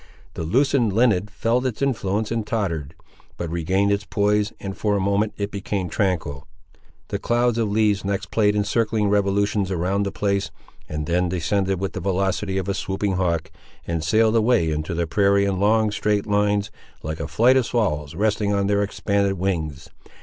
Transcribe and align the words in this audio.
The 0.33 0.41
loosened 0.41 0.93
linen 0.93 1.27
felt 1.27 1.63
its 1.63 1.79
influence 1.79 2.31
and 2.31 2.43
tottered; 2.43 2.95
but 3.37 3.51
regained 3.51 3.91
its 3.91 4.03
poise, 4.03 4.51
and, 4.59 4.75
for 4.75 4.95
a 4.95 4.99
moment, 4.99 5.31
it 5.37 5.51
became 5.51 5.89
tranquil. 5.89 6.47
The 7.09 7.19
cloud 7.19 7.55
of 7.59 7.69
leaves 7.69 8.03
next 8.03 8.31
played 8.31 8.55
in 8.55 8.63
circling 8.63 9.09
revolutions 9.09 9.69
around 9.69 10.01
the 10.01 10.11
place, 10.11 10.49
and 10.89 11.05
then 11.05 11.29
descended 11.29 11.79
with 11.79 11.93
the 11.93 11.99
velocity 11.99 12.57
of 12.57 12.67
a 12.67 12.73
swooping 12.73 13.17
hawk, 13.17 13.51
and 13.85 14.03
sailed 14.03 14.35
away 14.35 14.71
into 14.71 14.95
the 14.95 15.05
prairie 15.05 15.45
in 15.45 15.59
long 15.59 15.91
straight 15.91 16.25
lines, 16.25 16.71
like 17.03 17.19
a 17.19 17.27
flight 17.27 17.55
of 17.55 17.67
swallows 17.67 18.15
resting 18.15 18.51
on 18.51 18.65
their 18.65 18.81
expanded 18.81 19.33
wings. 19.33 19.87